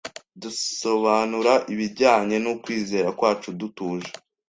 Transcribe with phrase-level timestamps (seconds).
[0.41, 4.11] dusobanura ibijyanye n’ukwizera kwacu dutuje